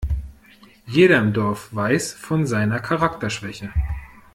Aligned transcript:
Jeder 0.87 1.19
im 1.19 1.31
Dorf 1.31 1.69
weiß 1.75 2.13
von 2.13 2.47
seiner 2.47 2.79
Charakterschwäche. 2.79 3.71